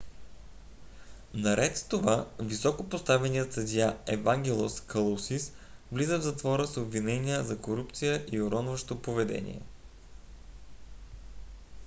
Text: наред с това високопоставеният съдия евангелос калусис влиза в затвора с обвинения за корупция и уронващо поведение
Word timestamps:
наред 1.33 1.77
с 1.77 1.87
това 1.87 2.27
високопоставеният 2.39 3.53
съдия 3.53 3.97
евангелос 4.07 4.81
калусис 4.81 5.53
влиза 5.91 6.19
в 6.19 6.21
затвора 6.21 6.65
с 6.67 6.77
обвинения 6.77 7.43
за 7.43 7.57
корупция 7.61 8.25
и 8.31 8.41
уронващо 8.41 9.01
поведение 9.01 9.61